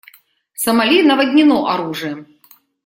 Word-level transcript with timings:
Сомали 0.55 1.03
наводнено 1.03 1.67
оружием. 1.67 2.25